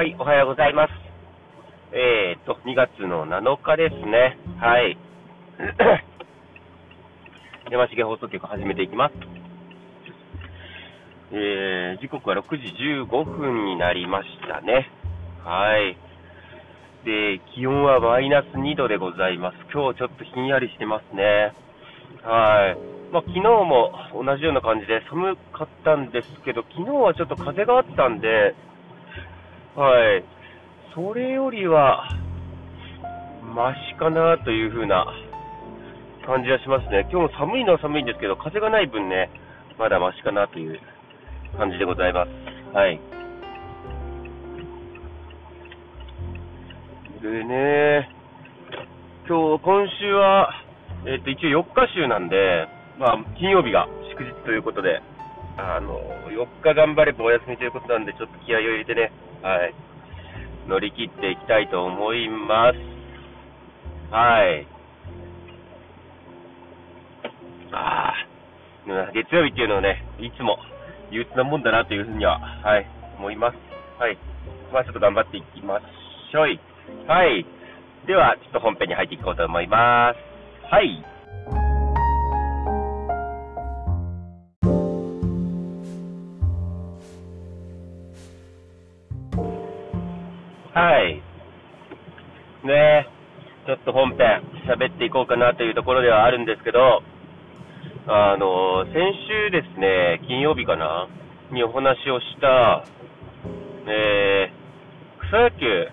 [0.00, 0.92] はい、おはようございます。
[1.92, 4.38] えーと、2月の7日ですね。
[4.58, 4.96] はい。
[7.70, 9.14] 山重放送局始めていきます。
[11.32, 12.56] えー、時刻は6時
[13.04, 14.88] 15分になりましたね。
[15.44, 15.98] はい。
[17.04, 19.58] で、気温はマイナス2度でございます。
[19.70, 21.52] 今日ちょっとひんやりしてますね。
[22.22, 22.78] はい。
[23.12, 28.54] まあ、昨日も同じような感じで寒かったんですけど、昨日はちょっと風があったんで、
[29.76, 30.24] はい。
[30.94, 32.02] それよりは、
[33.54, 35.06] マシかなという風な
[36.26, 37.06] 感じはしますね。
[37.10, 39.30] 今日も寒いのは寒いんですけど、風がない分ね、
[39.78, 40.80] まだマシかなという
[41.56, 42.30] 感じでございます。
[42.74, 42.98] はい。
[47.22, 48.10] でね、
[49.28, 50.50] 今日、今週は、
[51.06, 52.66] えっ、と、一応4日週なんで、
[52.98, 55.00] まあ、金曜日が祝日ということで、
[55.56, 55.94] あの、
[56.26, 59.12] 4日頑張ればお休みということなんで、ちょっと気合を入れてね、
[59.42, 59.74] はい、
[60.68, 62.78] 乗り切っていきたいと思います。
[64.12, 64.66] はい。
[67.72, 70.58] ああ、月曜日っていうのはね、いつも
[71.10, 72.86] 憂鬱なもんだなというふうには、はい、
[73.18, 73.56] 思います。
[73.98, 74.18] はい。
[74.72, 75.80] まあちょっと頑張っていきま
[76.30, 76.60] しょい。
[77.06, 77.46] はい。
[78.06, 80.18] では、ちょっと本編に入っていこうと思います。
[80.70, 81.04] はい。
[90.72, 91.20] はい。
[92.64, 93.06] ねえ
[93.66, 97.02] ちょっと本編喋っていこうかなというところではあるんですけど、
[98.06, 98.94] あの、先
[99.28, 101.08] 週ですね、金曜日かな
[101.50, 102.84] にお話をした、
[103.86, 105.88] えー、草野球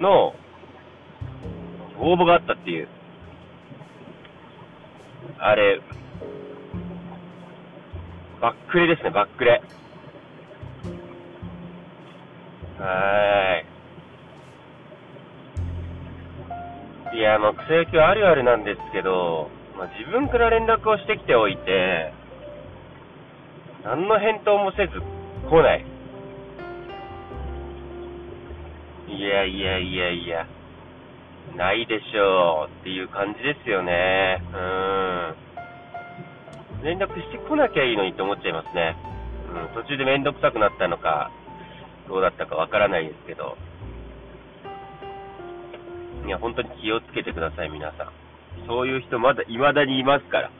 [0.00, 0.34] の
[1.98, 2.88] 応募があったっていう、
[5.38, 5.80] あれ、
[8.40, 9.60] バックレですね、バックレ。
[12.78, 13.57] はーい。
[17.18, 22.12] いや、もう草野球あるあるなんですけど、まあ、自分から連絡をしてきておいて、
[23.82, 25.02] 何の返答もせず
[25.50, 25.84] 来ない。
[29.08, 30.46] いやいやいやいや、
[31.56, 34.38] ないでしょうっていう感じですよね。
[34.54, 35.34] うん。
[36.84, 38.94] 連絡してこなきゃいいのにって思っちゃいますね。
[39.74, 41.32] うん、途中でめんどくさくなったのか、
[42.06, 43.56] どうだったかわからないですけど。
[46.28, 48.08] いや、本当に気をつけてください、皆さん。
[48.66, 50.50] そういう人まだ未だにいますから。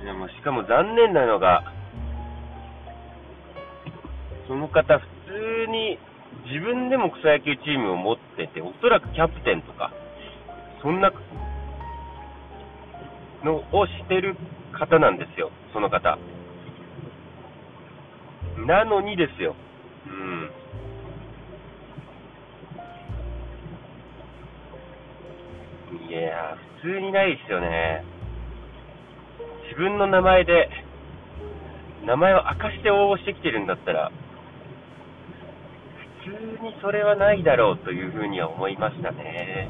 [0.00, 0.04] うん。
[0.04, 1.62] でも、しかも残念なのが、
[4.48, 5.06] その方、普
[5.66, 5.96] 通に
[6.46, 9.92] 自分でも草野球チームを持ってて、おそらくキャプテンとか、
[10.82, 11.12] そんな
[13.44, 14.36] のをしてる
[14.72, 16.18] 方なんですよ、その方。
[18.66, 19.54] なのにですよ。
[20.08, 20.50] うん。
[26.08, 28.04] いや、普通にないですよね。
[29.68, 30.70] 自分の名前で、
[32.04, 34.12] 名前を明かして応募してきてるんだったら、
[36.24, 39.68] 普通にそれはないだろうというふうには思いましたね。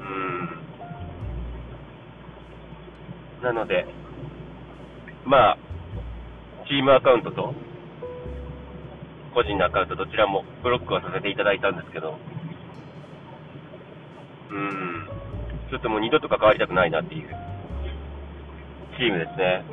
[0.00, 0.48] うん。
[3.42, 3.86] なので、
[5.24, 5.58] まあ、
[6.68, 7.54] チームアカウントと、
[9.34, 12.18] 個人のアカウントどちらもブロックはさせていただいたんですけど、
[14.52, 15.08] うん、
[15.70, 17.28] ちょっともう二度と関わりたくないなっていう
[18.98, 19.64] チームですね。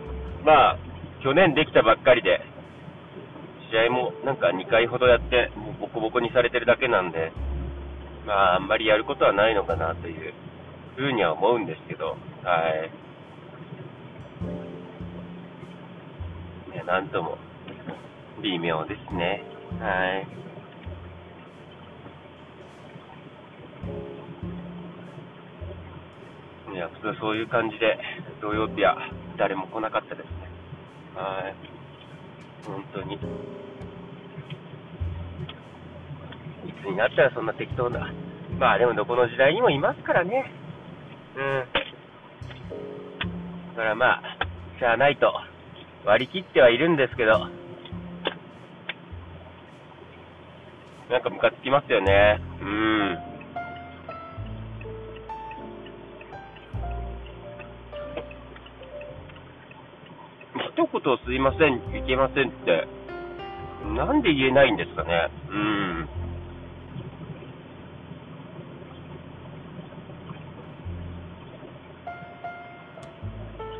[0.45, 0.77] まあ、
[1.21, 2.39] 去年できたばっかりで、
[3.69, 7.31] 試合もなんか2回ほどやって、もうボコボコにされてるだけなんで、
[8.25, 10.33] まあ、あんまりやることはないのかなという
[10.95, 12.91] ふうには思うんですけど、はい。
[16.73, 17.37] いや、なんとも、
[18.41, 19.43] 微妙ですね。
[19.79, 20.48] はい。
[26.79, 27.99] や、普通そういう感じで、
[28.41, 28.97] 土曜日は
[29.37, 30.31] 誰も来なかったですね。
[31.15, 31.55] はい。
[32.65, 33.15] 本当に。
[33.15, 33.19] い
[36.81, 38.11] つになったらそんな適当な。
[38.57, 40.51] まあでもどこの時代にもいますからね。
[41.35, 41.65] うん。
[43.75, 44.21] だからまあ、
[44.79, 45.33] しゃあないと
[46.05, 47.39] 割り切ってはいるんですけど、
[51.09, 52.39] なんかムカつきますよね。
[52.61, 53.28] うん。
[60.79, 62.87] 一言すいません、いけませんって、
[63.93, 65.29] なんで言えないんですかね。
[65.49, 66.09] うん。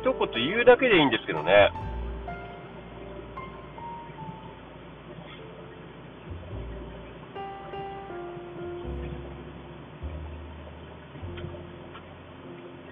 [0.02, 1.72] 一言言うだけでいいんですけどね。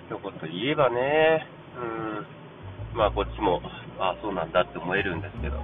[0.08, 1.46] 一言言えばね、
[1.76, 1.84] う
[2.34, 2.37] ん。
[2.94, 3.60] まあこっちも、
[3.98, 5.56] あそうなんだって思えるんですけど、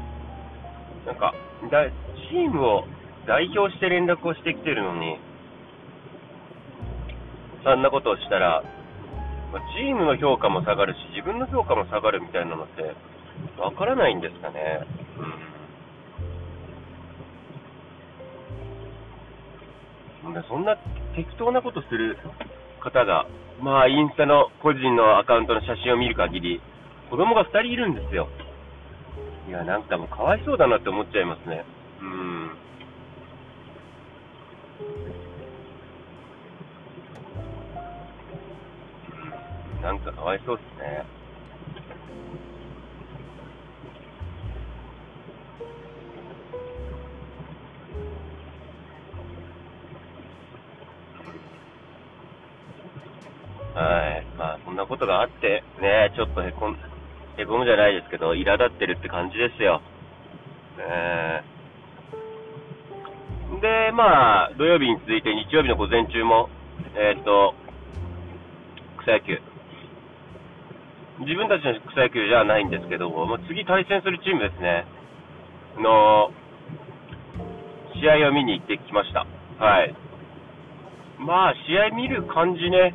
[1.07, 1.35] なんか、
[1.71, 1.91] だ
[2.31, 2.85] チームを
[3.27, 5.19] 代表して連絡をしてきてるのに、
[7.65, 8.63] そんなことをしたら、
[9.53, 12.95] まあ、チームの評価も下がるし、自分の評価も下がるみたいなのって、
[13.59, 14.81] わからないんですかね。
[20.25, 20.45] うん。
[20.49, 20.77] そんな
[21.15, 22.19] 適当なことする
[22.81, 23.27] 方が、
[23.63, 26.61] まあ、インスタの個人のアカウントの写真を見る限り、
[27.15, 28.29] 子供が2人いるんですよ。
[29.47, 31.65] いや、なんかもうかわいそうだなって思っちゃいますね。
[32.01, 32.51] うん。
[39.81, 41.05] なんかかわいそうですね。
[53.73, 54.27] はい。
[54.37, 56.77] まあ、そんなことがあって、ね、ちょっとへこん、
[57.37, 59.81] へこむじゃないですけど、苛立ってるって感じですよ。
[60.79, 61.43] ね
[63.61, 66.49] で、まあ、土曜日に続いて日曜日の午前中も、
[66.97, 67.55] えっ、と、
[69.03, 69.39] 草野球。
[71.21, 74.87] 自分たちの草野球じゃないんですけども、次対戦するチームですね。
[75.79, 76.31] の、
[77.95, 79.27] 試合を見に行ってきました。
[79.59, 79.95] はい。
[81.19, 82.95] まあ、試合見る感じね、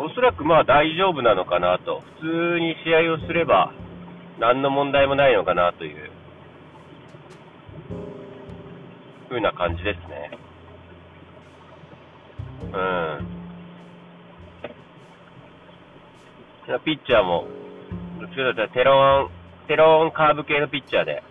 [0.00, 3.72] おそらくまあ大丈夫なのかなと、普通に試合をすれば、
[4.38, 6.10] 何の問題もないのかなという、
[9.28, 10.38] 風な感じですね。
[12.62, 13.28] うん。
[16.84, 17.48] ピッチャーも、
[18.20, 19.30] どっちかというとテロン、
[19.66, 21.24] テロンカーブ系のピッチャーで、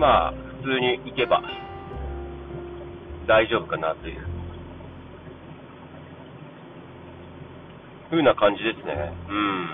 [0.00, 1.42] まあ、普通に行けば
[3.28, 4.20] 大丈夫かなという、
[8.08, 9.12] ふうな感じですね。
[9.28, 9.68] うん。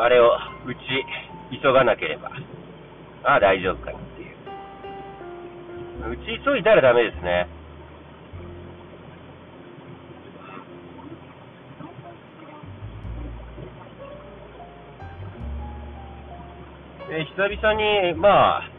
[0.00, 0.36] あれを
[0.66, 0.80] 打ち
[1.62, 2.32] 急がなければ、
[3.22, 4.34] ああ、大丈夫かなっていう。
[6.10, 7.46] 打ち急いだらダメですね。
[17.14, 18.70] え久々に、まあ、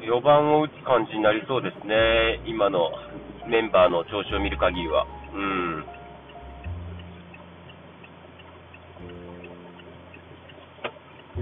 [0.00, 2.92] 4番を打つ感じになりそうですね、今の
[3.48, 5.04] メンバーの調子を見る限りは。
[5.34, 5.84] うん。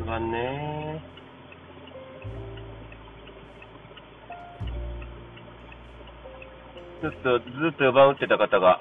[0.01, 1.05] 4番ね。
[7.03, 7.45] ちょっとず
[7.75, 8.79] っと4番打ってた方が、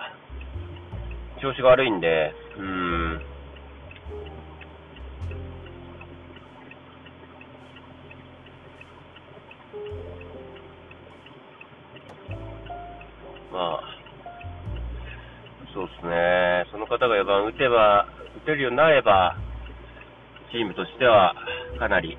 [1.42, 2.88] 調子が悪いんで、うん。
[13.59, 13.81] まあ、
[15.73, 19.35] そうですね、その方が4番打てば、打てるようになれば、
[20.49, 21.35] チームとしては
[21.78, 22.18] かなり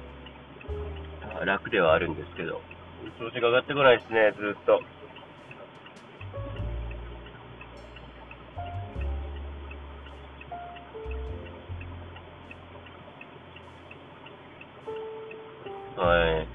[1.47, 2.61] 楽ではあるんですけど、
[3.19, 4.83] 調子が上がってこないですね、ずっと。
[16.03, 16.47] は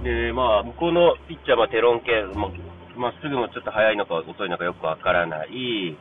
[0.00, 0.04] い。
[0.04, 2.48] で、まあ、向こうのピッチャーはテロン系、ま
[2.96, 5.96] まっすぐもちょっと速いのか遅いのかよくわからない。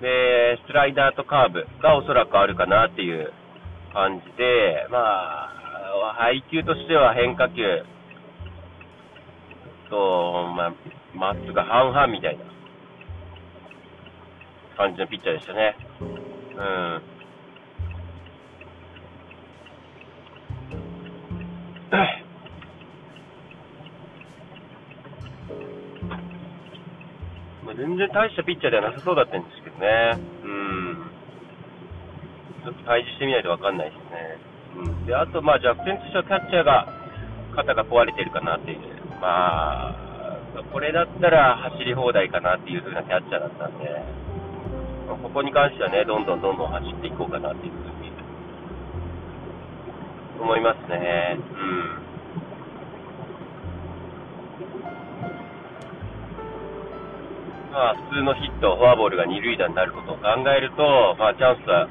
[0.00, 3.32] で、スライダーとカーブがおそらくあるかなっていう
[3.92, 7.84] 感じで、まあ、配球としては変化球
[9.90, 10.74] と、まあ、
[11.14, 12.44] まっすぐ半々みたいな
[14.76, 15.76] 感じのピッチャーでしたね。
[16.56, 17.02] うん。
[27.80, 30.20] 全然大したピッチャーではなさそうだったんですけどね。
[30.44, 31.00] うん。
[32.60, 34.36] ちょっと対峙してみないと分かんないですね。
[34.76, 35.06] うん。
[35.08, 36.92] で、あと、まあ、弱点としてはキャッチャーが、
[37.56, 38.80] 肩が壊れてるかなっていう。
[39.16, 40.36] まあ、
[40.70, 43.88] これだったら走り放題かなっていう風なキャッチャーだったんで、
[45.08, 48.12] ま、ここに関してはね、どんどんどんどん走っていこうかなっていう風に
[50.38, 51.38] 思いますね。
[51.38, 51.99] うん。
[57.80, 61.88] まあ、普通のヒット、フォアボールが二塁打になることを考えると、まあ、チャンスは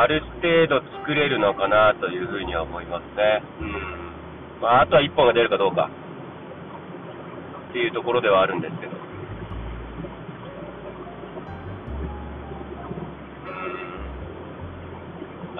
[0.00, 3.42] ある程度作れるのかなというふうには思いますね。
[3.60, 4.62] うん。
[4.62, 5.90] まあ、あとは1本が出るかどうか
[7.68, 8.96] っていうところではあるんですけど。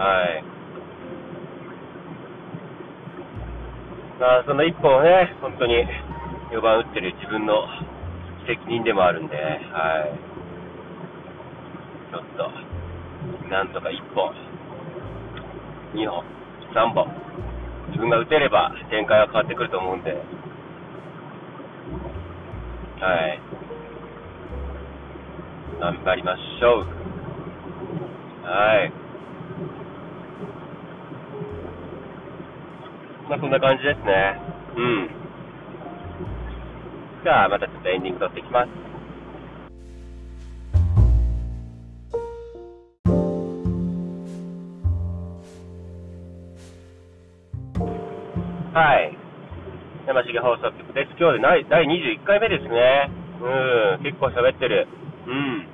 [0.01, 0.45] はい。
[4.19, 5.85] まあ、その1本をね、本当に
[6.53, 7.69] 4番打ってる自分の
[8.47, 10.31] 責任でもあるんで、はい。
[12.13, 14.35] ちょっと、なんとか1本、
[15.95, 16.25] 2本、
[16.75, 17.09] 3本、
[17.89, 20.13] 自分が打てれば展開は変わってくると思うんで、
[23.01, 23.41] はい。
[25.81, 26.87] 頑張りましょう。
[28.45, 28.93] はい。
[33.31, 34.41] まあ、そんな感じですね。
[34.77, 35.20] うん。
[37.23, 38.69] じゃあ、またちょっとエンディング撮っていきます。
[48.73, 49.17] はい。
[50.07, 51.11] 山重放送局です。
[51.19, 53.11] 今日で第21回目ですね。
[53.43, 54.89] うん、結構喋ってる。
[55.27, 55.67] うん。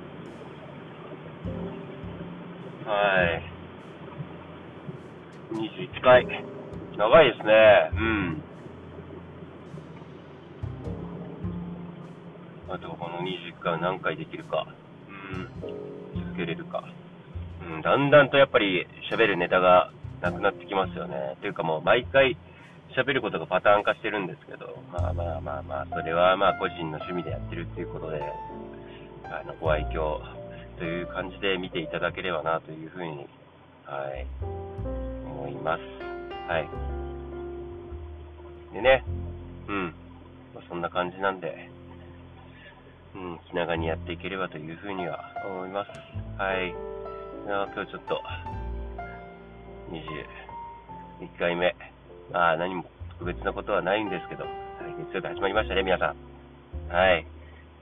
[2.85, 3.43] はい。
[5.53, 6.27] 21回。
[6.97, 7.91] 長いですね。
[7.93, 8.46] うん。
[12.69, 14.67] あと、この21回は何回できるか。
[15.07, 16.21] うん。
[16.21, 16.83] 続けれるか。
[17.65, 21.37] うん、だんだんとやっぱり喋るネタがなくなってきますよね。
[21.41, 22.37] というかもう毎回、
[22.95, 28.21] 喋ることがパターン化してるんですけど、まあまあまあまあ、それはまあ個人の趣味でやってるっていうことで、
[29.25, 30.19] あの、ご愛嬌
[30.77, 33.27] という感じで見ていただければなというふうに、
[33.85, 35.81] はい、思います。
[36.49, 36.69] はい。
[38.73, 39.03] でね、
[39.67, 39.93] うん、
[40.55, 41.69] ま、そんな感じなんで、
[43.15, 45.89] うん、気長にやっていければというふうには思います。
[46.37, 46.73] はい。
[47.45, 48.21] 今日ちょっと、
[49.89, 51.75] 21回目。
[52.31, 54.53] まあ、何も特別なことはないんですけど、はい、
[55.05, 56.93] 月曜日始まりましたね、皆さん。
[56.93, 57.25] はい。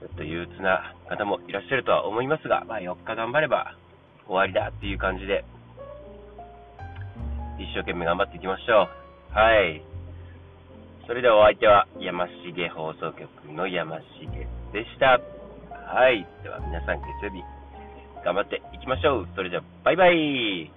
[0.00, 3.74] ちょっと憂鬱な方もいらっしゃるとは思いますが、まあ、4日頑張れば
[4.26, 5.44] 終わりだっていう感じで、
[7.58, 8.88] 一生懸命頑張っていきましょ
[9.32, 9.34] う。
[9.34, 9.95] はい。
[11.06, 14.02] それではお相手は山重放送局の山重
[14.72, 15.20] でした。
[15.70, 16.26] はい。
[16.42, 17.42] では皆さん月曜日
[18.24, 19.28] 頑張っていきましょう。
[19.36, 20.70] それじゃバイバイ